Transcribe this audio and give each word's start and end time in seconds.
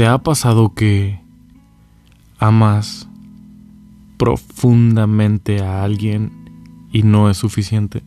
¿Te 0.00 0.06
ha 0.06 0.16
pasado 0.16 0.72
que 0.72 1.20
amas 2.38 3.06
profundamente 4.16 5.60
a 5.60 5.84
alguien 5.84 6.32
y 6.90 7.02
no 7.02 7.28
es 7.28 7.36
suficiente? 7.36 8.02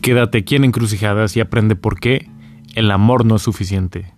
Quédate 0.00 0.38
aquí 0.38 0.54
en 0.54 0.62
Encrucijadas 0.62 1.36
y 1.36 1.40
aprende 1.40 1.74
por 1.74 1.98
qué 1.98 2.30
el 2.76 2.92
amor 2.92 3.26
no 3.26 3.34
es 3.34 3.42
suficiente. 3.42 4.14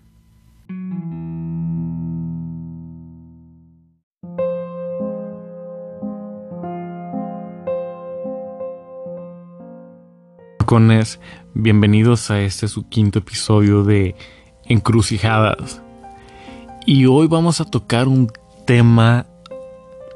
bienvenidos 11.55 12.31
a 12.31 12.43
este 12.43 12.69
su 12.69 12.91
quinto 12.91 13.21
episodio 13.21 13.85
de 13.85 14.15
Encrucijadas. 14.67 15.83
Y 16.87 17.05
hoy 17.07 17.27
vamos 17.27 17.61
a 17.61 17.67
tocar 17.67 18.09
un 18.09 18.33
tema 18.65 19.27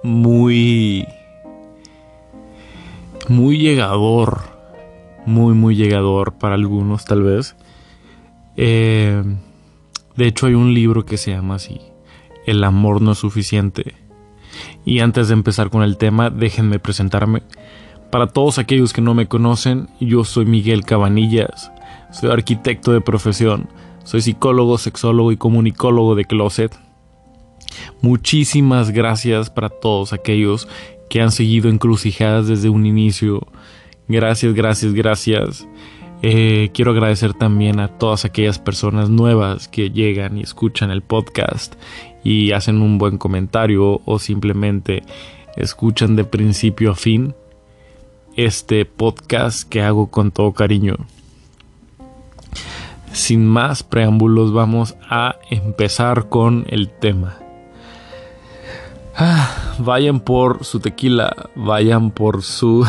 muy 0.02 1.06
muy 3.28 3.58
llegador, 3.58 4.42
muy 5.26 5.54
muy 5.54 5.76
llegador 5.76 6.34
para 6.34 6.54
algunos 6.54 7.04
tal 7.04 7.22
vez. 7.22 7.54
Eh, 8.56 9.22
de 10.16 10.26
hecho 10.26 10.46
hay 10.46 10.54
un 10.54 10.72
libro 10.72 11.04
que 11.04 11.18
se 11.18 11.32
llama 11.32 11.56
así, 11.56 11.80
El 12.46 12.64
amor 12.64 13.02
no 13.02 13.12
es 13.12 13.18
suficiente. 13.18 13.94
Y 14.86 15.00
antes 15.00 15.28
de 15.28 15.34
empezar 15.34 15.68
con 15.68 15.82
el 15.82 15.98
tema, 15.98 16.30
déjenme 16.30 16.78
presentarme. 16.78 17.42
Para 18.10 18.28
todos 18.28 18.58
aquellos 18.58 18.92
que 18.92 19.02
no 19.02 19.12
me 19.12 19.26
conocen, 19.26 19.88
yo 20.00 20.24
soy 20.24 20.46
Miguel 20.46 20.84
Cabanillas, 20.84 21.72
soy 22.12 22.30
arquitecto 22.30 22.92
de 22.92 23.00
profesión, 23.00 23.68
soy 24.04 24.20
psicólogo, 24.20 24.78
sexólogo 24.78 25.32
y 25.32 25.36
comunicólogo 25.36 26.14
de 26.14 26.24
Closet. 26.24 26.78
Muchísimas 28.00 28.90
gracias 28.90 29.50
para 29.50 29.68
todos 29.68 30.12
aquellos 30.12 30.68
que 31.10 31.20
han 31.20 31.32
seguido 31.32 31.68
encrucijadas 31.68 32.46
desde 32.46 32.68
un 32.68 32.86
inicio. 32.86 33.46
Gracias, 34.08 34.54
gracias, 34.54 34.92
gracias. 34.92 35.66
Eh, 36.22 36.70
quiero 36.72 36.92
agradecer 36.92 37.34
también 37.34 37.80
a 37.80 37.88
todas 37.88 38.24
aquellas 38.24 38.58
personas 38.58 39.10
nuevas 39.10 39.68
que 39.68 39.90
llegan 39.90 40.38
y 40.38 40.42
escuchan 40.42 40.90
el 40.90 41.02
podcast 41.02 41.74
y 42.22 42.52
hacen 42.52 42.80
un 42.80 42.98
buen 42.98 43.18
comentario 43.18 44.00
o 44.04 44.18
simplemente 44.18 45.02
escuchan 45.56 46.16
de 46.16 46.24
principio 46.24 46.92
a 46.92 46.94
fin 46.94 47.34
este 48.36 48.84
podcast 48.84 49.68
que 49.68 49.82
hago 49.82 50.10
con 50.10 50.30
todo 50.30 50.52
cariño. 50.52 50.96
Sin 53.14 53.46
más 53.46 53.84
preámbulos, 53.84 54.52
vamos 54.52 54.96
a 55.08 55.36
empezar 55.48 56.28
con 56.28 56.66
el 56.68 56.90
tema. 56.90 57.38
Ah, 59.16 59.76
vayan 59.78 60.18
por 60.18 60.64
su 60.64 60.80
tequila, 60.80 61.48
vayan 61.54 62.10
por 62.10 62.42
su... 62.42 62.84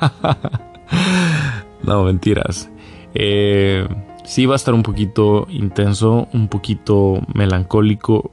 no, 1.84 2.02
mentiras. 2.02 2.68
Eh, 3.14 3.86
sí 4.24 4.46
va 4.46 4.54
a 4.54 4.56
estar 4.56 4.74
un 4.74 4.82
poquito 4.82 5.46
intenso, 5.48 6.26
un 6.32 6.48
poquito 6.48 7.20
melancólico, 7.32 8.32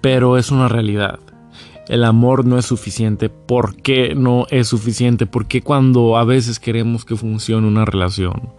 pero 0.00 0.36
es 0.36 0.50
una 0.50 0.66
realidad 0.66 1.20
el 1.90 2.04
amor 2.04 2.46
no 2.46 2.56
es 2.56 2.66
suficiente. 2.66 3.28
¿Por 3.28 3.74
qué 3.74 4.14
no 4.14 4.46
es 4.50 4.68
suficiente? 4.68 5.26
¿Por 5.26 5.46
qué 5.46 5.60
cuando 5.60 6.16
a 6.16 6.24
veces 6.24 6.60
queremos 6.60 7.04
que 7.04 7.16
funcione 7.16 7.66
una 7.66 7.84
relación? 7.84 8.50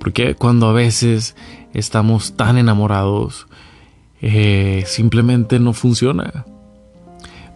¿Por 0.00 0.14
qué 0.14 0.34
cuando 0.34 0.66
a 0.66 0.72
veces 0.72 1.36
estamos 1.74 2.34
tan 2.34 2.56
enamorados 2.56 3.46
eh, 4.22 4.82
simplemente 4.86 5.60
no 5.60 5.74
funciona? 5.74 6.46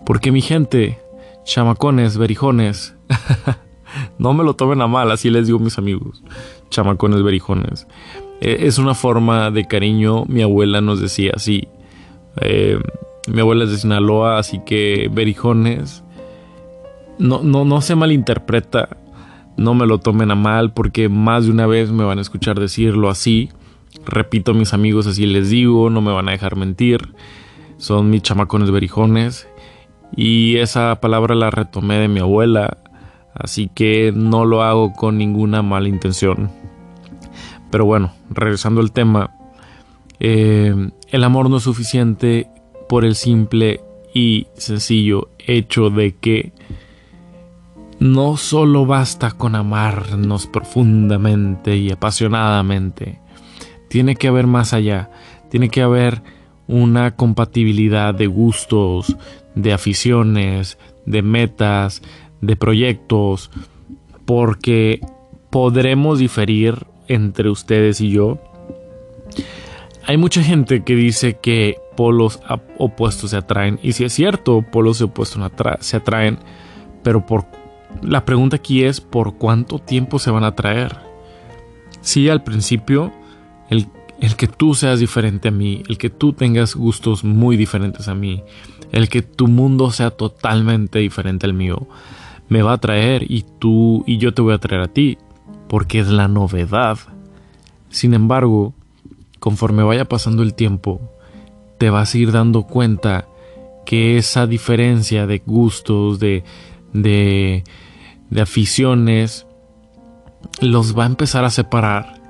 Porque 0.05 0.31
mi 0.31 0.43
gente, 0.43 0.99
chamacones, 1.45 2.19
berijones, 2.19 2.95
no 4.19 4.35
me 4.35 4.45
lo 4.45 4.55
tomen 4.55 4.83
a 4.83 4.87
mal, 4.87 5.11
así 5.11 5.31
les 5.31 5.47
digo 5.47 5.59
mis 5.59 5.79
amigos, 5.79 6.23
chamacones, 6.69 7.23
berijones. 7.23 7.87
Eh, 8.43 8.67
es 8.67 8.77
una 8.77 8.95
forma 8.95 9.51
de 9.51 9.67
cariño, 9.67 10.27
mi 10.27 10.43
abuela 10.43 10.83
nos 10.83 11.01
decía 11.01 11.33
así. 11.35 11.69
Eh, 12.43 12.79
mi 13.27 13.41
abuela 13.41 13.65
es 13.65 13.71
de 13.71 13.79
Sinaloa, 13.79 14.39
así 14.39 14.61
que 14.67 15.09
berijones. 15.11 16.05
No, 17.19 17.43
no, 17.43 17.65
no 17.65 17.81
se 17.81 17.95
malinterpreta. 17.95 18.99
No 19.57 19.75
me 19.75 19.87
lo 19.87 19.99
tomen 19.99 20.31
a 20.31 20.35
mal 20.35 20.73
porque 20.73 21.09
más 21.09 21.45
de 21.45 21.51
una 21.51 21.67
vez 21.67 21.93
me 21.93 22.05
van 22.05 22.19
a 22.19 22.23
escuchar 22.23 22.59
decirlo 22.59 23.09
así. 23.09 23.51
Repito 24.05 24.55
mis 24.55 24.75
amigos 24.75 25.07
así 25.07 25.27
les 25.27 25.51
digo, 25.51 25.91
no 25.91 26.01
me 26.01 26.13
van 26.13 26.29
a 26.29 26.33
dejar 26.33 26.57
mentir. 26.57 27.15
Son 27.77 28.11
mis 28.11 28.23
chamacones 28.23 28.71
berijones. 28.71 29.49
Y 30.17 30.57
esa 30.57 31.01
palabra 31.01 31.35
la 31.35 31.51
retomé 31.51 31.99
de 31.99 32.09
mi 32.09 32.21
abuela. 32.21 32.79
Así 33.35 33.71
que 33.75 34.13
no 34.15 34.45
lo 34.45 34.63
hago 34.63 34.93
con 34.93 35.19
ninguna 35.19 35.63
mala 35.63 35.89
intención. 35.89 36.51
Pero 37.71 37.85
bueno, 37.85 38.13
regresando 38.31 38.81
al 38.81 38.93
tema. 38.93 39.35
Eh, 40.21 40.75
el 41.09 41.25
amor 41.25 41.51
no 41.51 41.57
es 41.57 41.65
suficiente 41.65 42.49
por 42.89 43.05
el 43.05 43.15
simple 43.15 43.81
y 44.15 44.47
sencillo 44.55 45.29
hecho 45.39 45.91
de 45.91 46.15
que 46.15 46.53
no 48.05 48.37
solo 48.37 48.85
basta 48.85 49.31
con 49.31 49.55
amarnos 49.55 50.47
profundamente 50.47 51.75
y 51.75 51.91
apasionadamente, 51.91 53.19
tiene 53.89 54.15
que 54.15 54.29
haber 54.29 54.47
más 54.47 54.75
allá, 54.75 55.11
tiene 55.49 55.71
que 55.71 55.81
haber 55.81 56.23
una 56.67 57.17
compatibilidad 57.17 58.15
de 58.15 58.27
gustos, 58.27 59.17
de 59.55 59.73
aficiones, 59.73 60.77
de 61.07 61.23
metas, 61.23 62.03
de 62.43 62.57
proyectos, 62.57 63.51
porque 64.27 65.01
podremos 65.49 66.19
diferir 66.19 66.87
entre 67.09 67.49
ustedes 67.49 68.03
y 68.03 68.11
yo. 68.11 68.39
Hay 70.07 70.19
mucha 70.19 70.43
gente 70.43 70.85
que 70.85 70.95
dice 70.95 71.39
que 71.41 71.79
polos 71.97 72.43
opuestos 72.77 73.31
se 73.31 73.39
atraen. 73.39 73.81
Y 73.83 73.93
si 73.93 74.05
es 74.05 74.13
cierto, 74.13 74.61
polos 74.61 75.01
opuestos 75.01 75.41
se 75.81 75.97
atraen, 75.97 76.39
pero 77.03 77.25
por 77.25 77.64
la 78.03 78.25
pregunta 78.25 78.57
aquí 78.57 78.85
es 78.85 79.01
por 79.01 79.37
cuánto 79.37 79.79
tiempo 79.79 80.19
se 80.19 80.31
van 80.31 80.45
a 80.45 80.49
atraer. 80.49 80.97
Si 82.01 82.29
al 82.29 82.43
principio 82.43 83.13
el, 83.71 83.89
el 84.21 84.37
que 84.37 84.47
tú 84.47 84.75
seas 84.75 85.01
diferente 85.01 85.49
a 85.49 85.51
mí, 85.51 85.83
el 85.89 85.99
que 85.99 86.11
tú 86.11 86.33
tengas 86.33 86.75
gustos 86.75 87.25
muy 87.25 87.57
diferentes 87.57 88.09
a 88.09 88.15
mí, 88.15 88.43
el 88.93 89.09
que 89.09 89.23
tu 89.23 89.49
mundo 89.49 89.91
sea 89.91 90.11
totalmente 90.11 90.99
diferente 90.99 91.47
al 91.47 91.55
mío, 91.55 91.89
me 92.49 92.63
va 92.63 92.73
a 92.73 92.75
atraer 92.75 93.31
y 93.31 93.45
tú 93.59 94.05
y 94.07 94.19
yo 94.19 94.35
te 94.35 94.43
voy 94.43 94.53
a 94.53 94.57
atraer 94.57 94.83
a 94.83 94.89
ti, 94.89 95.19
porque 95.69 95.99
es 95.99 96.09
la 96.09 96.29
novedad. 96.29 96.99
Sin 97.89 98.15
embargo, 98.15 98.75
conforme 99.41 99.83
vaya 99.83 100.05
pasando 100.05 100.43
el 100.43 100.55
tiempo, 100.55 101.01
te 101.79 101.91
vas 101.91 102.15
a 102.15 102.19
ir 102.19 102.33
dando 102.33 102.63
cuenta 102.63 103.27
que 103.85 104.17
esa 104.17 104.47
diferencia 104.47 105.27
de 105.27 105.43
gustos, 105.45 106.19
de, 106.19 106.45
de, 106.93 107.65
de 108.31 108.41
aficiones, 108.41 109.47
los 110.61 110.97
va 110.99 111.05
a 111.05 111.07
empezar 111.07 111.45
a 111.45 111.51
separar 111.51 112.23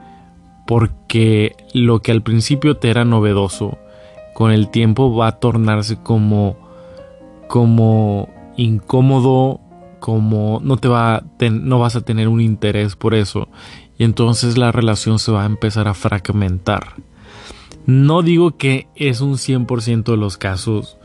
porque 0.67 1.57
lo 1.73 2.01
que 2.01 2.13
al 2.13 2.23
principio 2.23 2.77
te 2.77 2.91
era 2.91 3.05
novedoso, 3.05 3.79
con 4.35 4.51
el 4.51 4.71
tiempo 4.71 5.15
va 5.15 5.29
a 5.29 5.39
tornarse 5.39 5.97
como, 5.97 6.57
como 7.49 8.29
incómodo, 8.57 9.61
como 10.01 10.61
no 10.63 10.77
te 10.77 10.89
va, 10.89 11.23
no 11.41 11.79
vas 11.79 11.97
a 11.97 12.03
tener 12.03 12.29
un 12.29 12.41
interés 12.41 12.97
por 12.97 13.15
eso 13.15 13.49
y 13.99 14.05
entonces 14.05 14.59
la 14.59 14.73
relación 14.73 15.19
se 15.19 15.33
va 15.33 15.43
a 15.43 15.47
empezar 15.47 15.89
a 15.89 15.95
fragmentar. 15.95 16.95
No 17.87 18.23
digo 18.23 18.57
que 18.57 18.89
es 18.97 19.21
un 19.21 19.35
100% 19.35 20.05
de 20.05 20.17
los 20.17 20.37
casos, 20.39 20.97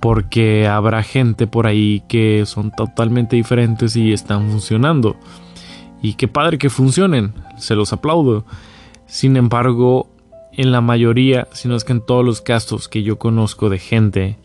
porque 0.00 0.66
habrá 0.66 1.02
gente 1.02 1.46
por 1.46 1.66
ahí 1.66 2.02
que 2.08 2.44
son 2.46 2.70
totalmente 2.70 3.36
diferentes 3.36 3.96
y 3.96 4.12
están 4.12 4.50
funcionando. 4.50 5.16
Y 6.00 6.14
qué 6.14 6.28
padre 6.28 6.58
que 6.58 6.70
funcionen, 6.70 7.32
se 7.56 7.74
los 7.74 7.92
aplaudo. 7.92 8.44
Sin 9.06 9.36
embargo, 9.36 10.08
en 10.52 10.70
la 10.70 10.80
mayoría, 10.80 11.48
si 11.52 11.68
no 11.68 11.74
es 11.76 11.84
que 11.84 11.92
en 11.92 12.04
todos 12.04 12.24
los 12.24 12.40
casos 12.40 12.88
que 12.88 13.02
yo 13.02 13.18
conozco 13.18 13.68
de 13.68 13.78
gente 13.78 14.38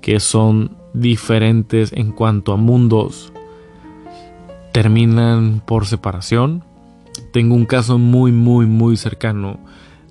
que 0.00 0.20
son 0.20 0.76
diferentes 0.94 1.92
en 1.92 2.12
cuanto 2.12 2.52
a 2.52 2.56
mundos, 2.56 3.32
terminan 4.72 5.62
por 5.64 5.86
separación. 5.86 6.64
Tengo 7.32 7.54
un 7.54 7.66
caso 7.66 7.98
muy, 7.98 8.32
muy, 8.32 8.66
muy 8.66 8.96
cercano 8.96 9.58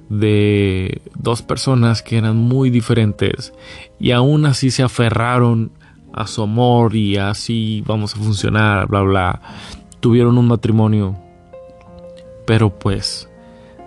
de 0.09 1.01
dos 1.15 1.41
personas 1.41 2.01
que 2.01 2.17
eran 2.17 2.37
muy 2.37 2.69
diferentes 2.69 3.53
y 3.99 4.11
aún 4.11 4.45
así 4.45 4.71
se 4.71 4.83
aferraron 4.83 5.71
a 6.13 6.27
su 6.27 6.43
amor 6.43 6.95
y 6.95 7.17
así 7.17 7.83
vamos 7.85 8.15
a 8.15 8.17
funcionar, 8.19 8.87
bla, 8.87 9.01
bla. 9.01 9.41
Tuvieron 9.99 10.37
un 10.37 10.47
matrimonio, 10.47 11.17
pero 12.45 12.69
pues 12.77 13.29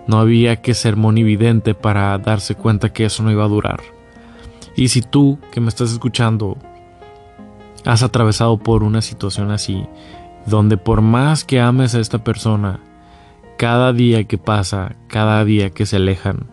No 0.07 0.17
había 0.17 0.61
que 0.63 0.73
ser 0.73 0.95
monividente 0.95 1.75
para 1.75 2.17
darse 2.17 2.55
cuenta 2.55 2.91
que 2.91 3.05
eso 3.05 3.21
no 3.21 3.31
iba 3.31 3.45
a 3.45 3.47
durar. 3.47 3.79
Y 4.75 4.87
si 4.87 5.03
tú, 5.03 5.37
que 5.51 5.61
me 5.61 5.69
estás 5.69 5.91
escuchando, 5.91 6.57
has 7.85 8.01
atravesado 8.01 8.57
por 8.57 8.81
una 8.81 9.03
situación 9.03 9.51
así, 9.51 9.85
donde 10.47 10.77
por 10.77 11.01
más 11.01 11.43
que 11.43 11.59
ames 11.59 11.93
a 11.93 11.99
esta 11.99 12.23
persona, 12.23 12.79
cada 13.59 13.91
día 13.91 14.23
que 14.23 14.37
pasa, 14.37 14.95
cada 15.09 15.43
día 15.43 15.71
que 15.71 15.85
se 15.85 15.97
alejan, 15.97 16.47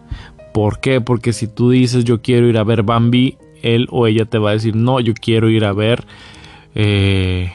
¿por 0.52 0.80
qué? 0.80 1.00
Porque 1.00 1.32
si 1.32 1.46
tú 1.46 1.70
dices 1.70 2.02
yo 2.04 2.20
quiero 2.20 2.48
ir 2.48 2.58
a 2.58 2.64
ver 2.64 2.82
Bambi, 2.82 3.38
él 3.62 3.86
o 3.92 4.08
ella 4.08 4.24
te 4.24 4.38
va 4.38 4.50
a 4.50 4.54
decir 4.54 4.74
no, 4.74 4.98
yo 4.98 5.14
quiero 5.14 5.48
ir 5.48 5.64
a 5.64 5.72
ver 5.72 6.04
eh, 6.74 7.52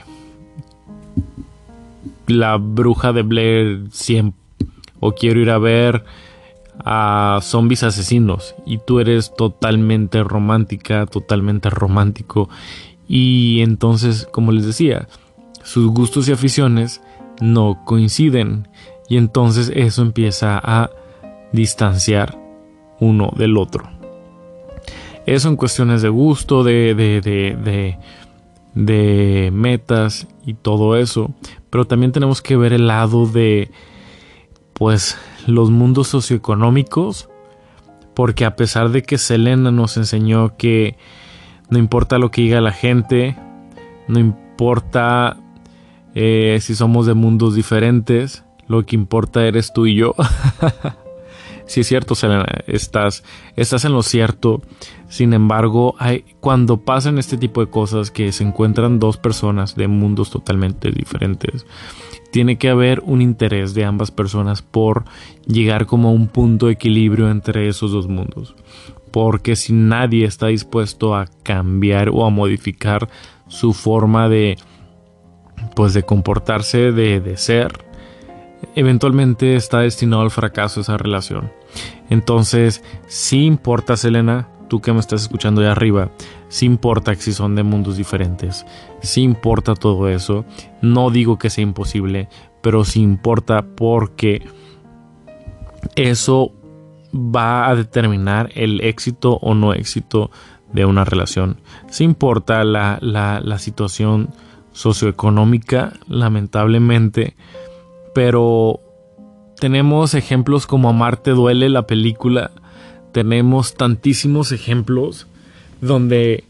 la 2.28 2.56
bruja 2.56 3.12
de 3.12 3.24
Blair 3.24 3.88
100 3.92 4.34
o 5.02 5.12
quiero 5.12 5.42
ir 5.42 5.50
a 5.50 5.58
ver 5.58 6.06
a 6.86 7.40
zombies 7.42 7.84
asesinos 7.84 8.56
y 8.66 8.78
tú 8.78 9.02
eres 9.02 9.36
totalmente 9.36 10.24
romántica, 10.24 11.08
totalmente 11.08 11.70
romántico. 11.70 12.50
Y 13.06 13.60
entonces, 13.60 14.30
como 14.32 14.54
les 14.54 14.66
decía, 14.66 15.10
sus 15.62 15.88
gustos 15.88 16.30
y 16.30 16.32
aficiones 16.32 17.02
no 17.42 17.82
coinciden 17.84 18.70
y 19.12 19.18
entonces 19.18 19.74
eso 19.76 20.04
empieza 20.04 20.58
a 20.64 20.90
distanciar 21.52 22.40
uno 23.02 23.34
del 23.36 23.58
otro. 23.58 23.84
Eso 25.26 25.50
en 25.50 25.58
cuestiones 25.58 26.02
de 26.02 26.08
gusto, 26.08 26.64
de, 26.64 26.96
de, 26.96 27.20
de, 27.20 27.98
de, 28.74 29.52
metas 29.52 30.30
y 30.46 30.54
todo 30.54 30.96
eso. 30.96 31.30
Pero 31.70 31.84
también 31.84 32.14
tenemos 32.14 32.42
que 32.42 32.56
ver 32.56 32.72
el 32.72 32.88
lado 32.88 33.26
de, 33.28 33.70
pues, 34.72 35.18
los 35.46 35.72
mundos 35.72 36.08
socioeconómicos. 36.08 37.28
Porque 38.14 38.46
a 38.46 38.56
pesar 38.56 38.92
de 38.92 39.04
que 39.04 39.18
Selena 39.18 39.72
nos 39.72 39.98
enseñó 39.98 40.56
que 40.56 40.96
no 41.70 41.80
importa 41.80 42.18
lo 42.18 42.32
que 42.32 42.44
diga 42.44 42.62
la 42.62 42.72
gente, 42.72 43.36
no 44.08 44.20
importa 44.22 45.36
eh, 46.16 46.60
si 46.62 46.76
somos 46.76 47.08
de 47.08 47.14
mundos 47.14 47.56
diferentes, 47.56 48.46
lo 48.68 48.86
que 48.86 48.96
importa 48.96 49.46
eres 49.46 49.74
tú 49.74 49.86
y 49.86 49.96
yo. 49.96 50.16
Si 51.72 51.80
es 51.80 51.88
cierto, 51.88 52.16
Selena, 52.16 52.46
estás, 52.68 53.24
estás 53.56 53.86
en 53.86 53.94
lo 53.94 54.04
cierto. 54.04 54.62
Sin 55.08 55.32
embargo, 55.32 55.96
cuando 56.42 56.82
pasan 56.82 57.18
este 57.18 57.38
tipo 57.38 57.62
de 57.62 57.72
cosas 57.72 58.12
que 58.12 58.34
se 58.34 58.44
encuentran 58.44 59.00
dos 59.00 59.16
personas 59.16 59.76
de 59.78 59.88
mundos 59.88 60.32
totalmente 60.32 60.92
diferentes, 60.92 61.66
tiene 62.34 62.58
que 62.58 62.68
haber 62.68 63.02
un 63.06 63.22
interés 63.22 63.74
de 63.74 63.86
ambas 63.86 64.12
personas 64.12 64.62
por 64.62 65.06
llegar 65.48 65.86
como 65.86 66.10
a 66.10 66.12
un 66.12 66.28
punto 66.28 66.66
de 66.66 66.74
equilibrio 66.74 67.32
entre 67.32 67.70
esos 67.70 67.92
dos 67.92 68.10
mundos. 68.10 68.54
Porque 69.10 69.56
si 69.56 69.72
nadie 69.72 70.26
está 70.26 70.48
dispuesto 70.48 71.16
a 71.16 71.28
cambiar 71.44 72.10
o 72.10 72.26
a 72.26 72.30
modificar 72.30 73.08
su 73.48 73.72
forma 73.72 74.28
de 74.28 74.58
pues 75.74 75.94
de 75.94 76.04
comportarse, 76.04 76.92
de, 76.92 77.22
de 77.22 77.38
ser, 77.38 77.91
eventualmente 78.76 79.56
está 79.56 79.80
destinado 79.80 80.22
al 80.22 80.32
fracaso 80.32 80.82
esa 80.82 80.98
relación. 80.98 81.52
Entonces, 82.10 82.84
sí 83.08 83.46
importa, 83.46 83.98
Selena, 83.98 84.50
tú 84.68 84.82
que 84.82 84.94
me 84.94 85.00
estás 85.00 85.24
escuchando 85.24 85.62
de 85.62 85.68
arriba, 85.68 86.12
sí 86.50 86.66
importa 86.66 87.16
que 87.16 87.22
si 87.22 87.34
son 87.34 87.56
de 87.56 87.64
mundos 87.64 87.98
diferentes, 87.98 88.66
sí 89.02 89.22
importa 89.22 89.76
todo 89.76 90.08
eso. 90.10 90.46
No 90.82 91.10
digo 91.10 91.38
que 91.38 91.50
sea 91.50 91.64
imposible, 91.64 92.30
pero 92.62 92.84
sí 92.84 93.02
importa 93.02 93.66
porque 93.76 94.46
eso 95.96 96.54
va 97.14 97.68
a 97.68 97.76
determinar 97.76 98.50
el 98.56 98.82
éxito 98.82 99.34
o 99.42 99.54
no 99.54 99.74
éxito 99.74 100.32
de 100.72 100.86
una 100.86 101.04
relación. 101.04 101.60
Sí 101.90 102.04
importa 102.06 102.64
la, 102.64 102.98
la 103.02 103.60
situación 103.60 104.30
socioeconómica, 104.72 105.94
lamentablemente, 106.08 107.36
pero 108.14 108.80
tenemos 109.60 110.14
ejemplos 110.14 110.68
como 110.68 110.90
Amarte 110.90 111.32
duele 111.32 111.70
la 111.70 111.88
película, 111.88 112.52
tenemos 113.12 113.76
tantísimos 113.76 114.52
ejemplos 114.52 115.28
donde 115.82 116.44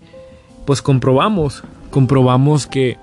pues 0.65 0.81
comprobamos, 0.81 1.63
comprobamos 1.89 2.67
que 2.67 2.97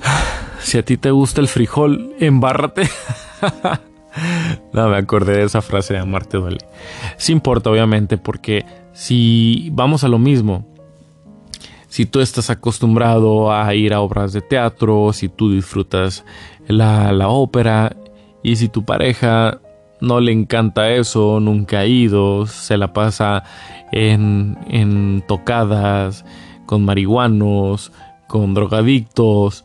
si 0.60 0.78
a 0.78 0.84
ti 0.84 0.96
te 0.96 1.10
gusta 1.10 1.40
el 1.40 1.48
frijol, 1.48 2.14
embárrate. 2.18 2.88
no, 4.72 4.88
me 4.88 4.96
acordé 4.96 5.38
de 5.38 5.44
esa 5.44 5.62
frase 5.62 5.94
de 5.94 6.00
Amarte 6.00 6.38
duele. 6.38 6.58
Sí 7.16 7.32
importa, 7.32 7.70
obviamente, 7.70 8.18
porque 8.18 8.64
si 8.92 9.70
vamos 9.72 10.04
a 10.04 10.08
lo 10.08 10.18
mismo, 10.18 10.66
si 11.96 12.04
tú 12.04 12.20
estás 12.20 12.50
acostumbrado 12.50 13.50
a 13.50 13.74
ir 13.74 13.94
a 13.94 14.02
obras 14.02 14.34
de 14.34 14.42
teatro, 14.42 15.14
si 15.14 15.30
tú 15.30 15.52
disfrutas 15.52 16.26
la, 16.68 17.28
ópera 17.30 17.96
y 18.42 18.56
si 18.56 18.68
tu 18.68 18.84
pareja 18.84 19.62
no 20.02 20.20
le 20.20 20.30
encanta 20.30 20.90
eso, 20.90 21.40
nunca 21.40 21.78
ha 21.78 21.86
ido, 21.86 22.44
se 22.44 22.76
la 22.76 22.92
pasa 22.92 23.44
en, 23.92 24.58
en 24.68 25.24
tocadas, 25.26 26.26
con 26.66 26.84
marihuanos, 26.84 27.92
con 28.26 28.52
drogadictos. 28.52 29.64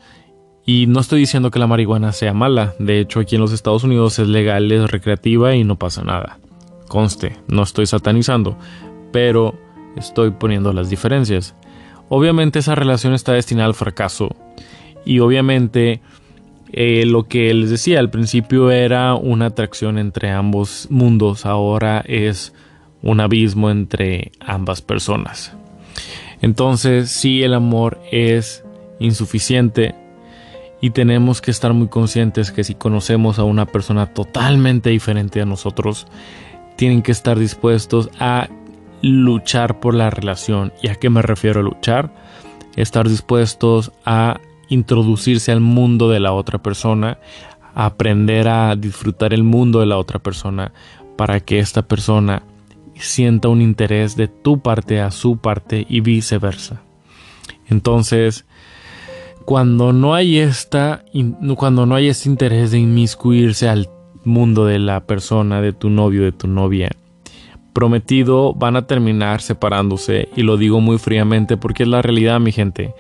Y 0.65 0.87
no 0.87 1.01
estoy 1.01 1.19
diciendo 1.19 1.51
que 1.51 1.59
la 1.59 1.67
marihuana 1.67 2.13
sea 2.13 2.33
mala, 2.33 2.75
de 2.79 3.01
hecho 3.01 3.19
aquí 3.19 3.35
en 3.35 3.41
los 3.41 3.51
Estados 3.51 3.83
Unidos 3.83 4.19
es 4.19 4.29
legal, 4.29 4.71
es 4.71 4.89
recreativa 4.89 5.53
y 5.53 5.65
no 5.65 5.75
pasa 5.75 6.01
nada. 6.01 6.39
Conste, 6.87 7.35
no 7.49 7.63
estoy 7.63 7.87
satanizando, 7.87 8.55
pero 9.11 9.53
estoy 9.97 10.31
poniendo 10.31 10.71
las 10.71 10.89
diferencias. 10.89 11.55
Obviamente 12.13 12.59
esa 12.59 12.75
relación 12.75 13.13
está 13.13 13.31
destinada 13.31 13.67
al 13.67 13.73
fracaso 13.73 14.35
y 15.05 15.19
obviamente 15.19 16.01
eh, 16.73 17.05
lo 17.05 17.23
que 17.29 17.53
les 17.53 17.69
decía 17.69 17.99
al 17.99 18.09
principio 18.09 18.69
era 18.69 19.15
una 19.15 19.45
atracción 19.45 19.97
entre 19.97 20.29
ambos 20.29 20.87
mundos, 20.89 21.45
ahora 21.45 22.03
es 22.05 22.53
un 23.01 23.21
abismo 23.21 23.69
entre 23.69 24.33
ambas 24.41 24.81
personas. 24.81 25.53
Entonces, 26.41 27.09
si 27.09 27.43
el 27.43 27.53
amor 27.53 28.01
es 28.11 28.65
insuficiente 28.99 29.95
y 30.81 30.89
tenemos 30.89 31.39
que 31.39 31.51
estar 31.51 31.71
muy 31.71 31.87
conscientes 31.87 32.51
que 32.51 32.65
si 32.65 32.75
conocemos 32.75 33.39
a 33.39 33.45
una 33.45 33.67
persona 33.67 34.07
totalmente 34.07 34.89
diferente 34.89 35.39
a 35.39 35.45
nosotros, 35.45 36.07
tienen 36.75 37.03
que 37.03 37.13
estar 37.13 37.39
dispuestos 37.39 38.09
a 38.19 38.49
luchar 39.01 39.79
por 39.79 39.93
la 39.93 40.09
relación. 40.09 40.73
¿Y 40.81 40.87
a 40.87 40.95
qué 40.95 41.09
me 41.09 41.21
refiero 41.21 41.59
a 41.59 41.63
luchar? 41.63 42.13
Estar 42.75 43.07
dispuestos 43.07 43.91
a 44.05 44.39
introducirse 44.69 45.51
al 45.51 45.59
mundo 45.59 46.09
de 46.09 46.19
la 46.19 46.33
otra 46.33 46.59
persona, 46.59 47.19
aprender 47.75 48.47
a 48.47 48.75
disfrutar 48.75 49.33
el 49.33 49.43
mundo 49.43 49.79
de 49.79 49.85
la 49.85 49.97
otra 49.97 50.19
persona 50.19 50.71
para 51.17 51.39
que 51.39 51.59
esta 51.59 51.81
persona 51.81 52.43
sienta 52.95 53.49
un 53.49 53.61
interés 53.61 54.15
de 54.15 54.27
tu 54.27 54.59
parte 54.59 55.01
a 55.01 55.11
su 55.11 55.37
parte 55.37 55.85
y 55.89 56.01
viceversa. 56.01 56.81
Entonces, 57.69 58.45
cuando 59.45 59.91
no 59.91 60.13
hay 60.13 60.37
esta 60.37 61.03
cuando 61.57 61.85
no 61.85 61.95
hay 61.95 62.07
este 62.07 62.29
interés 62.29 62.71
de 62.71 62.79
inmiscuirse 62.79 63.67
al 63.67 63.89
mundo 64.23 64.65
de 64.65 64.79
la 64.79 65.01
persona, 65.05 65.61
de 65.61 65.73
tu 65.73 65.89
novio, 65.89 66.23
de 66.23 66.31
tu 66.31 66.47
novia, 66.47 66.91
prometido 67.73 68.53
van 68.53 68.75
a 68.75 68.87
terminar 68.87 69.41
separándose 69.41 70.29
y 70.35 70.43
lo 70.43 70.57
digo 70.57 70.81
muy 70.81 70.97
fríamente 70.97 71.57
porque 71.57 71.83
es 71.83 71.89
la 71.89 72.01
realidad, 72.01 72.39
mi 72.39 72.51
gente. 72.51 72.93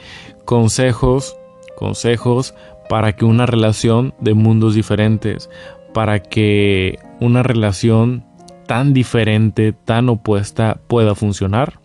Consejos 0.45 1.35
consejos 1.81 2.53
para 2.89 3.15
que 3.15 3.25
una 3.25 3.47
relación 3.47 4.13
de 4.19 4.35
mundos 4.35 4.75
diferentes, 4.75 5.49
para 5.95 6.21
que 6.21 6.99
una 7.19 7.41
relación 7.41 8.23
tan 8.67 8.93
diferente, 8.93 9.73
tan 9.73 10.07
opuesta 10.07 10.79
pueda 10.87 11.15
funcionar. 11.15 11.79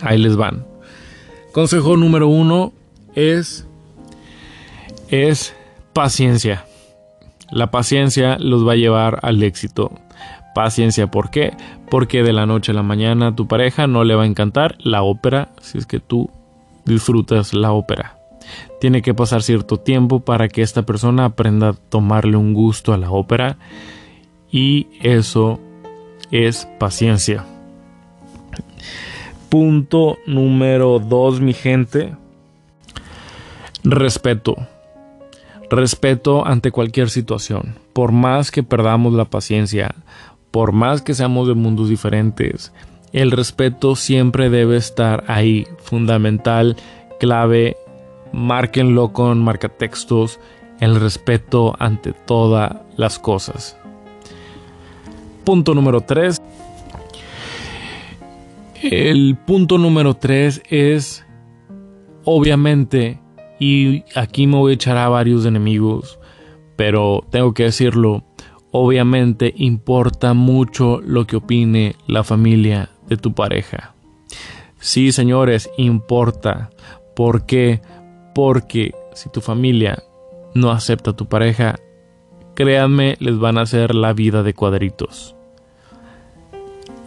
Ahí 0.00 0.18
les 0.18 0.36
van. 0.36 0.64
Consejo 1.50 1.96
número 1.96 2.28
uno 2.28 2.72
es, 3.16 3.66
es 5.08 5.56
paciencia. 5.92 6.66
La 7.50 7.72
paciencia 7.72 8.38
los 8.38 8.64
va 8.64 8.74
a 8.74 8.76
llevar 8.76 9.18
al 9.22 9.42
éxito. 9.42 9.90
Paciencia, 10.54 11.08
¿por 11.08 11.30
qué? 11.30 11.52
Porque 11.90 12.22
de 12.22 12.32
la 12.32 12.46
noche 12.46 12.72
a 12.72 12.74
la 12.74 12.82
mañana 12.82 13.28
a 13.28 13.36
tu 13.36 13.46
pareja 13.46 13.86
no 13.86 14.04
le 14.04 14.14
va 14.14 14.24
a 14.24 14.26
encantar 14.26 14.76
la 14.80 15.02
ópera 15.02 15.50
si 15.60 15.78
es 15.78 15.86
que 15.86 16.00
tú 16.00 16.30
disfrutas 16.84 17.54
la 17.54 17.72
ópera. 17.72 18.18
Tiene 18.80 19.02
que 19.02 19.14
pasar 19.14 19.42
cierto 19.42 19.78
tiempo 19.78 20.20
para 20.20 20.48
que 20.48 20.62
esta 20.62 20.84
persona 20.84 21.24
aprenda 21.24 21.70
a 21.70 21.72
tomarle 21.72 22.36
un 22.36 22.52
gusto 22.52 22.92
a 22.92 22.98
la 22.98 23.10
ópera 23.10 23.56
y 24.50 24.86
eso 25.00 25.60
es 26.30 26.68
paciencia. 26.78 27.44
Punto 29.48 30.18
número 30.26 30.98
dos, 30.98 31.40
mi 31.40 31.52
gente. 31.52 32.14
Respeto. 33.84 34.56
Respeto 35.70 36.46
ante 36.46 36.70
cualquier 36.70 37.10
situación. 37.10 37.78
Por 37.92 38.12
más 38.12 38.50
que 38.50 38.62
perdamos 38.62 39.14
la 39.14 39.24
paciencia, 39.24 39.94
por 40.54 40.70
más 40.70 41.02
que 41.02 41.14
seamos 41.14 41.48
de 41.48 41.54
mundos 41.54 41.88
diferentes, 41.88 42.72
el 43.12 43.32
respeto 43.32 43.96
siempre 43.96 44.50
debe 44.50 44.76
estar 44.76 45.24
ahí, 45.26 45.66
fundamental, 45.78 46.76
clave, 47.18 47.76
márquenlo 48.32 49.12
con 49.12 49.42
marcatextos, 49.42 50.38
el 50.78 51.00
respeto 51.00 51.74
ante 51.80 52.12
todas 52.12 52.76
las 52.96 53.18
cosas. 53.18 53.76
Punto 55.42 55.74
número 55.74 56.02
3. 56.02 56.40
El 58.80 59.36
punto 59.44 59.76
número 59.76 60.14
3 60.14 60.62
es, 60.70 61.26
obviamente, 62.22 63.18
y 63.58 64.04
aquí 64.14 64.46
me 64.46 64.58
voy 64.58 64.70
a 64.70 64.74
echar 64.74 64.98
a 64.98 65.08
varios 65.08 65.46
enemigos, 65.46 66.20
pero 66.76 67.24
tengo 67.30 67.54
que 67.54 67.64
decirlo, 67.64 68.22
obviamente 68.76 69.54
importa 69.56 70.34
mucho 70.34 71.00
lo 71.00 71.28
que 71.28 71.36
opine 71.36 71.94
la 72.08 72.24
familia 72.24 72.90
de 73.06 73.16
tu 73.16 73.32
pareja. 73.32 73.94
Sí, 74.80 75.12
señores, 75.12 75.70
importa. 75.76 76.70
¿Por 77.14 77.46
qué? 77.46 77.82
Porque 78.34 78.92
si 79.12 79.30
tu 79.30 79.40
familia 79.40 80.02
no 80.56 80.72
acepta 80.72 81.12
a 81.12 81.16
tu 81.16 81.26
pareja, 81.26 81.76
créanme, 82.56 83.16
les 83.20 83.38
van 83.38 83.58
a 83.58 83.60
hacer 83.60 83.94
la 83.94 84.12
vida 84.12 84.42
de 84.42 84.54
cuadritos. 84.54 85.36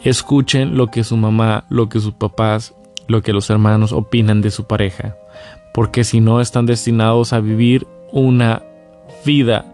Escuchen 0.05 0.77
lo 0.77 0.87
que 0.87 1.03
su 1.03 1.17
mamá, 1.17 1.65
lo 1.69 1.89
que 1.89 1.99
sus 1.99 2.13
papás, 2.13 2.75
lo 3.09 3.21
que 3.21 3.33
los 3.33 3.49
hermanos 3.49 3.91
opinan 3.91 4.41
de 4.41 4.51
su 4.51 4.67
pareja, 4.67 5.17
porque 5.73 6.05
si 6.05 6.21
no 6.21 6.39
están 6.39 6.65
destinados 6.65 7.33
a 7.33 7.41
vivir 7.41 7.85
una 8.13 8.63
vida 9.25 9.65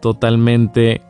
totalmente 0.00 1.02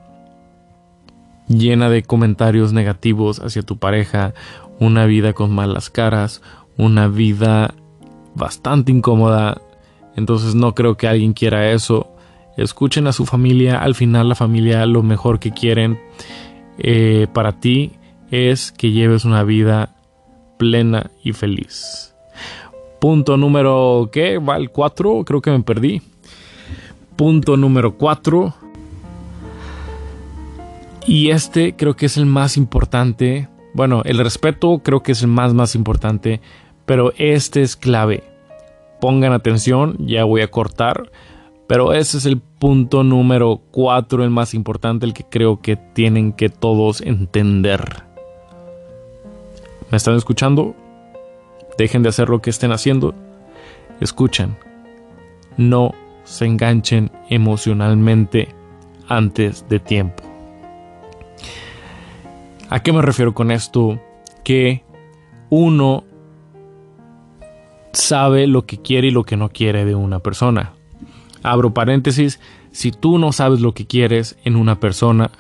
llena 1.48 1.88
de 1.90 2.02
comentarios 2.02 2.72
negativos 2.72 3.40
hacia 3.40 3.62
tu 3.62 3.76
pareja, 3.76 4.34
una 4.78 5.06
vida 5.06 5.32
con 5.32 5.54
malas 5.54 5.90
caras, 5.90 6.42
una 6.76 7.08
vida 7.08 7.74
bastante 8.34 8.92
incómoda. 8.92 9.60
Entonces 10.16 10.54
no 10.54 10.74
creo 10.74 10.96
que 10.96 11.08
alguien 11.08 11.32
quiera 11.32 11.70
eso. 11.70 12.10
Escuchen 12.56 13.06
a 13.06 13.12
su 13.12 13.26
familia, 13.26 13.78
al 13.78 13.94
final 13.94 14.28
la 14.28 14.34
familia 14.34 14.86
lo 14.86 15.02
mejor 15.02 15.38
que 15.38 15.50
quieren 15.50 15.98
eh, 16.78 17.26
para 17.32 17.60
ti 17.60 17.92
es 18.30 18.72
que 18.72 18.90
lleves 18.90 19.24
una 19.24 19.42
vida 19.42 19.94
plena 20.56 21.10
y 21.22 21.32
feliz. 21.32 22.14
Punto 23.00 23.36
número, 23.36 24.08
¿qué? 24.12 24.38
¿Va 24.38 24.56
el 24.56 24.70
4? 24.70 25.24
Creo 25.24 25.42
que 25.42 25.50
me 25.50 25.62
perdí. 25.62 26.00
Punto 27.16 27.56
número 27.56 27.96
4 27.96 28.63
y 31.06 31.30
este 31.30 31.76
creo 31.76 31.96
que 31.96 32.06
es 32.06 32.16
el 32.16 32.26
más 32.26 32.56
importante. 32.56 33.48
Bueno, 33.74 34.02
el 34.04 34.18
respeto 34.18 34.80
creo 34.82 35.02
que 35.02 35.12
es 35.12 35.22
el 35.22 35.28
más 35.28 35.52
más 35.54 35.74
importante, 35.74 36.40
pero 36.86 37.12
este 37.16 37.62
es 37.62 37.76
clave. 37.76 38.24
Pongan 39.00 39.32
atención, 39.32 39.96
ya 39.98 40.24
voy 40.24 40.40
a 40.40 40.50
cortar, 40.50 41.10
pero 41.66 41.92
ese 41.92 42.18
es 42.18 42.26
el 42.26 42.40
punto 42.40 43.04
número 43.04 43.60
4, 43.70 44.24
el 44.24 44.30
más 44.30 44.54
importante, 44.54 45.06
el 45.06 45.14
que 45.14 45.24
creo 45.24 45.60
que 45.60 45.76
tienen 45.76 46.32
que 46.32 46.48
todos 46.48 47.00
entender. 47.00 48.04
¿Me 49.90 49.96
están 49.96 50.16
escuchando? 50.16 50.74
Dejen 51.76 52.02
de 52.02 52.08
hacer 52.08 52.28
lo 52.28 52.40
que 52.40 52.50
estén 52.50 52.72
haciendo. 52.72 53.14
Escuchen. 54.00 54.56
No 55.56 55.94
se 56.24 56.46
enganchen 56.46 57.10
emocionalmente 57.28 58.48
antes 59.08 59.68
de 59.68 59.80
tiempo. 59.80 60.33
¿A 62.74 62.82
qué 62.82 62.92
me 62.92 63.02
refiero 63.02 63.34
con 63.34 63.52
esto? 63.52 64.00
Que 64.42 64.82
uno 65.48 66.02
sabe 67.92 68.48
lo 68.48 68.66
que 68.66 68.82
quiere 68.82 69.06
y 69.06 69.10
lo 69.12 69.22
que 69.22 69.36
no 69.36 69.50
quiere 69.50 69.84
de 69.84 69.94
una 69.94 70.18
persona. 70.18 70.72
Abro 71.44 71.72
paréntesis, 71.72 72.40
si 72.72 72.90
tú 72.90 73.18
no 73.20 73.30
sabes 73.30 73.60
lo 73.60 73.74
que 73.74 73.86
quieres 73.86 74.36
en 74.42 74.56
una 74.56 74.80
persona, 74.80 75.30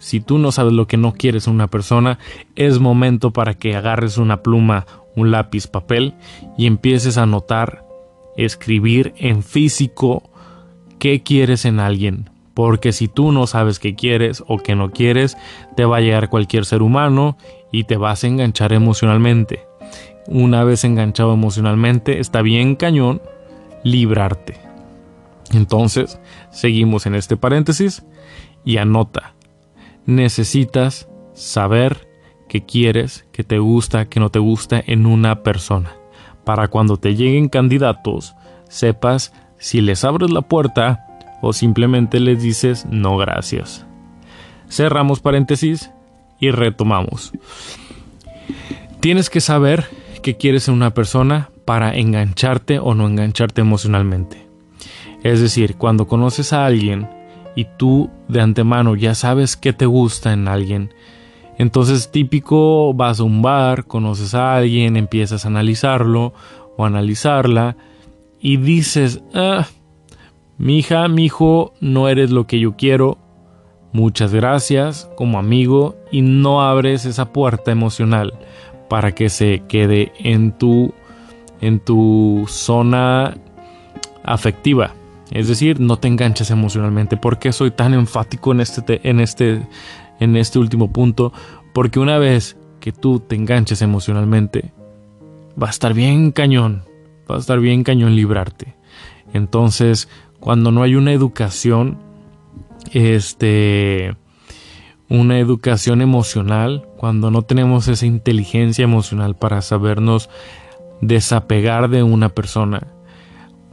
si 0.00 0.18
tú 0.18 0.38
no 0.38 0.50
sabes 0.50 0.72
lo 0.72 0.88
que 0.88 0.96
no 0.96 1.12
quieres 1.12 1.46
en 1.46 1.54
una 1.54 1.68
persona, 1.68 2.18
es 2.56 2.80
momento 2.80 3.30
para 3.32 3.54
que 3.54 3.76
agarres 3.76 4.18
una 4.18 4.42
pluma, 4.42 4.84
un 5.14 5.30
lápiz, 5.30 5.68
papel 5.68 6.14
y 6.58 6.66
empieces 6.66 7.18
a 7.18 7.22
anotar, 7.22 7.86
escribir 8.36 9.14
en 9.16 9.44
físico 9.44 10.28
qué 10.98 11.22
quieres 11.22 11.66
en 11.66 11.78
alguien, 11.78 12.30
porque 12.54 12.92
si 12.92 13.08
tú 13.08 13.32
no 13.32 13.46
sabes 13.46 13.78
qué 13.78 13.94
quieres 13.94 14.42
o 14.46 14.58
qué 14.58 14.76
no 14.76 14.90
quieres, 14.90 15.36
te 15.76 15.84
va 15.84 15.98
a 15.98 16.00
llegar 16.00 16.30
cualquier 16.30 16.64
ser 16.64 16.82
humano 16.82 17.36
y 17.72 17.84
te 17.84 17.96
vas 17.96 18.24
a 18.24 18.28
enganchar 18.28 18.72
emocionalmente. 18.72 19.66
Una 20.26 20.64
vez 20.64 20.84
enganchado 20.84 21.34
emocionalmente, 21.34 22.20
está 22.20 22.40
bien 22.40 22.76
cañón 22.76 23.20
librarte. 23.82 24.56
Entonces, 25.52 26.18
seguimos 26.50 27.06
en 27.06 27.14
este 27.14 27.36
paréntesis 27.36 28.04
y 28.64 28.78
anota. 28.78 29.34
Necesitas 30.06 31.08
saber 31.34 32.08
qué 32.48 32.64
quieres, 32.64 33.26
qué 33.32 33.44
te 33.44 33.58
gusta, 33.58 34.08
qué 34.08 34.20
no 34.20 34.30
te 34.30 34.38
gusta 34.38 34.82
en 34.86 35.06
una 35.06 35.42
persona. 35.42 35.96
Para 36.44 36.68
cuando 36.68 36.96
te 36.96 37.14
lleguen 37.14 37.48
candidatos, 37.48 38.34
sepas 38.68 39.32
si 39.58 39.80
les 39.80 40.04
abres 40.04 40.30
la 40.30 40.42
puerta 40.42 41.06
o 41.44 41.52
simplemente 41.52 42.20
les 42.20 42.42
dices 42.42 42.86
no 42.90 43.16
gracias. 43.16 43.86
Cerramos 44.68 45.20
paréntesis 45.20 45.90
y 46.40 46.50
retomamos. 46.50 47.32
Tienes 49.00 49.28
que 49.28 49.40
saber 49.40 49.86
qué 50.22 50.36
quieres 50.36 50.68
en 50.68 50.74
una 50.74 50.94
persona 50.94 51.50
para 51.66 51.94
engancharte 51.94 52.78
o 52.78 52.94
no 52.94 53.06
engancharte 53.06 53.60
emocionalmente. 53.60 54.46
Es 55.22 55.40
decir, 55.40 55.76
cuando 55.76 56.06
conoces 56.06 56.52
a 56.52 56.64
alguien 56.64 57.08
y 57.54 57.66
tú 57.76 58.10
de 58.28 58.40
antemano 58.40 58.96
ya 58.96 59.14
sabes 59.14 59.56
qué 59.56 59.72
te 59.72 59.86
gusta 59.86 60.32
en 60.32 60.48
alguien, 60.48 60.94
entonces 61.58 62.10
típico 62.10 62.94
vas 62.94 63.20
a 63.20 63.24
un 63.24 63.42
bar, 63.42 63.84
conoces 63.84 64.34
a 64.34 64.56
alguien, 64.56 64.96
empiezas 64.96 65.44
a 65.44 65.48
analizarlo 65.48 66.32
o 66.76 66.84
analizarla 66.86 67.76
y 68.40 68.56
dices, 68.56 69.22
ah, 69.34 69.66
mi 70.58 70.78
hija, 70.78 71.06
mi 71.08 71.24
hijo, 71.24 71.74
no 71.80 72.08
eres 72.08 72.30
lo 72.30 72.46
que 72.46 72.60
yo 72.60 72.76
quiero. 72.76 73.18
Muchas 73.92 74.34
gracias 74.34 75.08
como 75.16 75.38
amigo 75.38 75.96
y 76.10 76.22
no 76.22 76.62
abres 76.62 77.04
esa 77.04 77.32
puerta 77.32 77.70
emocional 77.70 78.34
para 78.88 79.12
que 79.12 79.28
se 79.28 79.62
quede 79.68 80.12
en 80.18 80.52
tu 80.52 80.92
en 81.60 81.80
tu 81.80 82.44
zona 82.48 83.36
afectiva. 84.24 84.94
Es 85.30 85.48
decir, 85.48 85.80
no 85.80 85.96
te 85.96 86.08
enganches 86.08 86.50
emocionalmente. 86.50 87.16
¿Por 87.16 87.38
qué 87.38 87.52
soy 87.52 87.70
tan 87.70 87.94
enfático 87.94 88.52
en 88.52 88.60
este, 88.60 89.00
en 89.08 89.20
este, 89.20 89.66
en 90.20 90.36
este 90.36 90.58
último 90.58 90.92
punto? 90.92 91.32
Porque 91.72 91.98
una 91.98 92.18
vez 92.18 92.56
que 92.80 92.92
tú 92.92 93.20
te 93.20 93.34
enganches 93.34 93.82
emocionalmente, 93.82 94.72
va 95.60 95.68
a 95.68 95.70
estar 95.70 95.94
bien 95.94 96.32
cañón. 96.32 96.84
Va 97.30 97.36
a 97.36 97.38
estar 97.38 97.58
bien 97.58 97.82
cañón 97.84 98.14
librarte. 98.14 98.76
Entonces, 99.32 100.08
cuando 100.44 100.70
no 100.70 100.82
hay 100.82 100.94
una 100.94 101.14
educación, 101.14 101.96
este, 102.92 104.14
una 105.08 105.38
educación 105.38 106.02
emocional, 106.02 106.86
cuando 106.98 107.30
no 107.30 107.40
tenemos 107.40 107.88
esa 107.88 108.04
inteligencia 108.04 108.82
emocional 108.82 109.36
para 109.36 109.62
sabernos 109.62 110.28
desapegar 111.00 111.88
de 111.88 112.02
una 112.02 112.28
persona, 112.28 112.88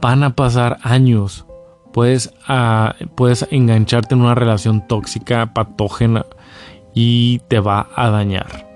van 0.00 0.24
a 0.24 0.34
pasar 0.34 0.78
años. 0.82 1.44
Puedes, 1.92 2.32
ah, 2.48 2.94
puedes 3.16 3.46
engancharte 3.50 4.14
en 4.14 4.22
una 4.22 4.34
relación 4.34 4.88
tóxica, 4.88 5.52
patógena 5.52 6.24
y 6.94 7.40
te 7.48 7.60
va 7.60 7.90
a 7.94 8.08
dañar. 8.08 8.66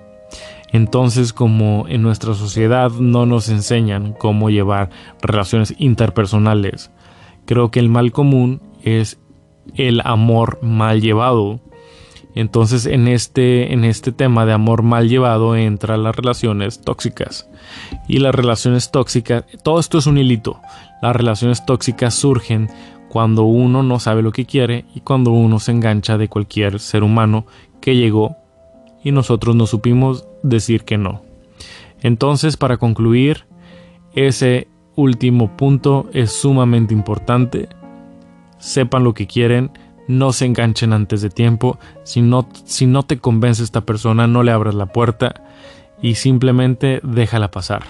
Entonces, 0.71 1.33
como 1.33 1.87
en 1.89 2.03
nuestra 2.03 2.35
sociedad 2.35 2.91
no 2.91 3.25
nos 3.25 3.49
enseñan 3.49 4.13
cómo 4.13 4.51
llevar 4.51 4.91
relaciones 5.23 5.75
interpersonales, 5.79 6.91
Creo 7.47 7.71
que 7.71 7.81
el 7.81 7.89
mal 7.89 8.13
común 8.13 8.61
es 8.83 9.19
el 9.75 10.01
amor 10.05 10.59
mal 10.63 11.01
llevado. 11.01 11.61
Entonces 12.35 12.85
en 12.87 13.09
este, 13.09 13.73
en 13.73 13.85
este 13.85 14.13
tema 14.13 14.45
de 14.45 14.53
amor 14.53 14.83
mal 14.83 15.09
llevado 15.09 15.57
entran 15.57 16.03
las 16.03 16.15
relaciones 16.15 16.83
tóxicas. 16.83 17.49
Y 18.09 18.19
las 18.19 18.35
relaciones 18.35 18.91
tóxicas, 18.91 19.45
todo 19.65 19.81
esto 19.81 19.99
es 19.99 20.07
un 20.07 20.19
hilito. 20.19 20.61
Las 21.01 21.17
relaciones 21.17 21.65
tóxicas 21.65 22.15
surgen 22.15 22.69
cuando 23.09 23.45
uno 23.45 23.83
no 23.83 23.99
sabe 23.99 24.23
lo 24.23 24.33
que 24.33 24.45
quiere 24.45 24.85
y 24.95 25.01
cuando 25.01 25.31
uno 25.31 25.59
se 25.59 25.73
engancha 25.73 26.19
de 26.19 26.29
cualquier 26.29 26.81
ser 26.81 27.03
humano 27.03 27.47
que 27.81 27.97
llegó 27.97 28.37
y 29.03 29.13
nosotros 29.13 29.57
no 29.57 29.67
supimos 29.67 30.27
decir 30.43 30.85
que 30.85 30.99
no. 30.99 31.23
Entonces, 32.03 32.57
para 32.57 32.77
concluir, 32.77 33.47
ese 34.15 34.69
último 34.97 35.57
punto 35.57 36.09
es 36.13 36.33
sumamente 36.33 36.93
importante. 36.95 37.69
sepan 38.59 39.05
lo 39.05 39.13
que 39.15 39.27
quieren, 39.27 39.71
no 40.09 40.33
se 40.33 40.47
enganchen 40.47 40.93
antes 40.93 41.21
de 41.21 41.31
tiempo, 41.31 41.79
si 42.05 42.23
no, 42.23 42.49
si 42.65 42.87
no 42.87 43.03
te 43.03 43.19
convence 43.19 43.63
esta 43.63 43.83
persona, 43.83 44.27
no 44.27 44.43
le 44.43 44.51
abras 44.51 44.75
la 44.75 44.87
puerta 44.87 45.43
y 46.01 46.15
simplemente 46.15 47.01
déjala 47.03 47.51
pasar. 47.51 47.85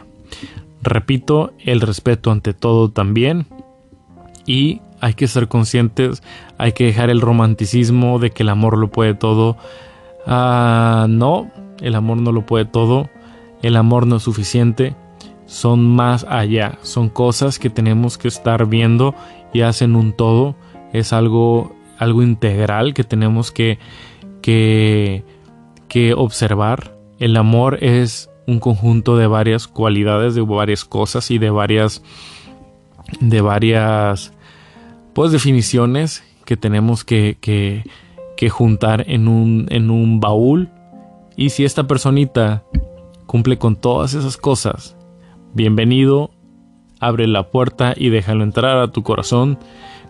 Repito, 0.83 1.53
el 1.61 1.81
respeto 1.81 2.31
ante 2.31 2.53
todo 2.53 2.91
también 2.91 3.47
y 4.45 4.81
hay 5.01 5.15
que 5.15 5.29
ser 5.29 5.49
conscientes, 5.49 6.23
hay 6.59 6.73
que 6.73 6.85
dejar 6.85 7.11
el 7.11 7.21
romanticismo 7.21 8.19
de 8.19 8.31
que 8.31 8.43
el 8.43 8.49
amor 8.49 8.79
lo 8.79 8.89
puede 8.89 9.15
todo. 9.15 9.57
Ah, 10.27 11.07
no, 11.09 11.51
el 11.81 11.95
amor 11.95 12.19
no 12.19 12.33
lo 12.33 12.47
puede 12.47 12.65
todo, 12.65 13.09
el 13.63 13.77
amor 13.77 14.07
no 14.07 14.17
es 14.17 14.23
suficiente, 14.23 14.97
son 15.47 15.87
más 15.87 16.27
allá, 16.29 16.79
son 16.83 17.09
cosas 17.09 17.59
que 17.59 17.71
tenemos 17.71 18.19
que 18.19 18.29
estar 18.29 18.67
viendo 18.67 19.15
y 19.53 19.63
hacen 19.63 19.97
un 19.97 20.13
todo, 20.13 20.57
es 20.93 21.13
algo, 21.13 21.75
algo 21.99 22.23
integral 22.23 22.95
que 22.95 23.05
tenemos 23.05 23.53
que, 23.53 23.79
que, 24.43 25.25
que 25.89 26.15
observar. 26.15 26.97
El 27.19 27.37
amor 27.37 27.83
es 27.83 28.29
un 28.47 28.61
conjunto 28.61 29.17
de 29.17 29.27
varias 29.27 29.67
cualidades, 29.67 30.35
de 30.35 30.43
varias 30.43 30.85
cosas 30.85 31.31
y 31.31 31.39
de 31.39 31.51
varias, 31.51 32.03
de 33.21 33.41
varias, 33.41 34.33
pues 35.15 35.33
definiciones 35.33 36.25
que 36.45 36.57
tenemos 36.57 37.05
que, 37.05 37.39
que, 37.41 37.85
que 38.37 38.51
juntar 38.51 39.05
en 39.09 39.29
un, 39.29 39.67
en 39.71 39.91
un 39.91 40.21
baúl. 40.21 40.71
Y 41.37 41.51
si 41.51 41.65
esta 41.65 41.87
personita 41.87 42.65
cumple 43.27 43.59
con 43.59 43.77
todas 43.77 44.15
esas 44.15 44.37
cosas, 44.37 44.96
bienvenido, 45.55 46.31
abre 47.01 47.27
la 47.27 47.51
puerta 47.51 47.95
y 47.97 48.09
déjalo 48.09 48.45
entrar 48.45 48.79
a 48.79 48.91
tu 48.91 49.03
corazón. 49.03 49.59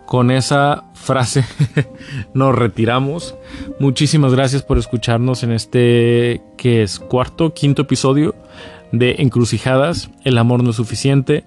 Con 0.05 0.31
esa 0.31 0.85
frase 0.93 1.43
nos 2.33 2.55
retiramos. 2.55 3.35
Muchísimas 3.79 4.33
gracias 4.33 4.63
por 4.63 4.77
escucharnos 4.77 5.43
en 5.43 5.51
este 5.51 6.41
que 6.57 6.81
es 6.81 6.99
cuarto, 6.99 7.53
quinto 7.53 7.81
episodio 7.81 8.33
de 8.91 9.15
Encrucijadas. 9.19 10.09
El 10.23 10.37
amor 10.37 10.63
no 10.63 10.69
es 10.69 10.77
suficiente. 10.77 11.43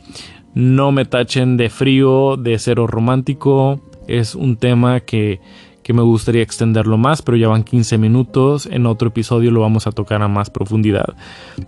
No 0.52 0.92
me 0.92 1.04
tachen 1.04 1.56
de 1.56 1.70
frío, 1.70 2.36
de 2.36 2.58
cero 2.58 2.86
romántico. 2.86 3.80
Es 4.08 4.34
un 4.34 4.56
tema 4.56 5.00
que 5.00 5.40
que 5.82 5.92
me 5.92 6.02
gustaría 6.02 6.42
extenderlo 6.42 6.98
más, 6.98 7.22
pero 7.22 7.36
ya 7.36 7.48
van 7.48 7.64
15 7.64 7.98
minutos. 7.98 8.66
En 8.66 8.86
otro 8.86 9.08
episodio 9.08 9.50
lo 9.50 9.60
vamos 9.60 9.86
a 9.86 9.92
tocar 9.92 10.22
a 10.22 10.28
más 10.28 10.50
profundidad. 10.50 11.14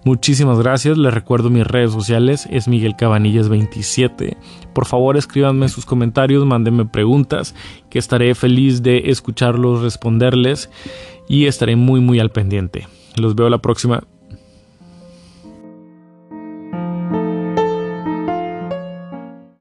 Muchísimas 0.04 0.58
gracias. 0.58 0.98
Les 0.98 1.12
recuerdo 1.12 1.50
mis 1.50 1.66
redes 1.66 1.92
sociales. 1.92 2.46
Es 2.50 2.68
Miguel 2.68 2.96
Cabanillas 2.96 3.48
27. 3.48 4.36
Por 4.74 4.86
favor, 4.86 5.16
escríbanme 5.16 5.68
sus 5.68 5.86
comentarios, 5.86 6.44
mándenme 6.44 6.86
preguntas, 6.86 7.54
que 7.90 7.98
estaré 7.98 8.34
feliz 8.34 8.82
de 8.82 9.10
escucharlos, 9.10 9.82
responderles 9.82 10.70
y 11.28 11.46
estaré 11.46 11.76
muy 11.76 12.00
muy 12.00 12.20
al 12.20 12.30
pendiente. 12.30 12.86
Los 13.16 13.34
veo 13.34 13.48
la 13.48 13.58
próxima. 13.58 14.04